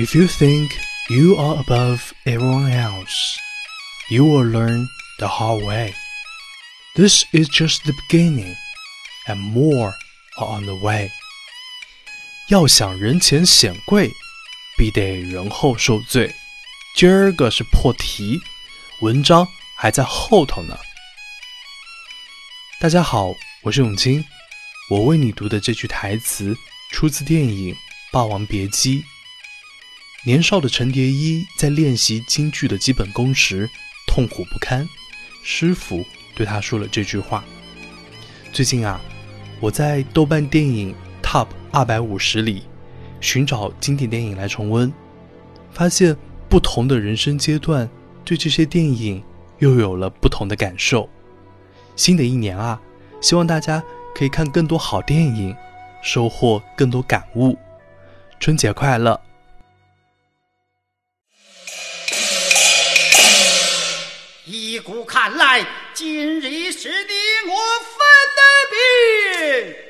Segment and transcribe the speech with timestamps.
[0.00, 0.70] If you think
[1.10, 3.36] you are above everyone else,
[4.08, 4.88] you will learn
[5.18, 5.92] the hard way.
[6.96, 8.56] This is just the beginning,
[9.26, 9.92] and more
[10.38, 11.10] are on the way.
[12.48, 14.10] 要想人前显贵，
[14.78, 16.34] 必得人后受罪。
[16.96, 18.40] 今儿个是破题，
[19.02, 19.46] 文章
[19.76, 20.78] 还在后头呢。
[22.80, 24.24] 大家好，我是永清，
[24.88, 26.56] 我为你读的这句台词
[26.90, 27.74] 出自电影
[28.10, 29.02] 《霸王别姬》。
[30.22, 33.66] 年少的陈蝶衣在练习京剧的基本功时
[34.06, 34.86] 痛苦不堪，
[35.42, 37.42] 师傅对他说了这句话。
[38.52, 39.00] 最近啊，
[39.60, 42.64] 我在豆瓣电影 Top 二百五十里
[43.22, 44.92] 寻找经典电影来重温，
[45.70, 46.14] 发现
[46.50, 47.88] 不同的人生阶段
[48.22, 49.22] 对这些电影
[49.58, 51.08] 又有了不同的感受。
[51.96, 52.78] 新的一年啊，
[53.22, 53.82] 希望大家
[54.14, 55.56] 可以看更多好电影，
[56.02, 57.56] 收获更多感悟。
[58.38, 59.18] 春节快乐！
[64.52, 67.94] 依古看来，今日是你我分
[68.34, 68.40] 的
[69.70, 69.89] 别。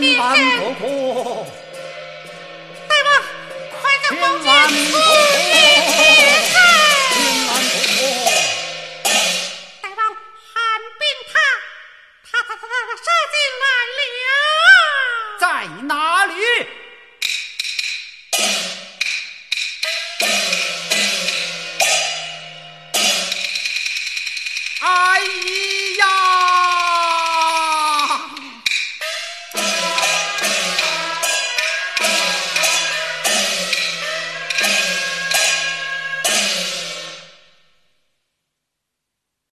[0.00, 1.69] 千万不可！